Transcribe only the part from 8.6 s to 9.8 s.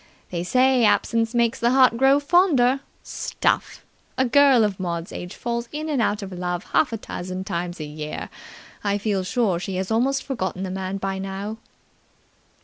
I feel sure she